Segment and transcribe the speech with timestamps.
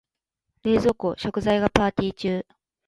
[0.63, 2.43] 冷蔵庫、食材がパーティ中。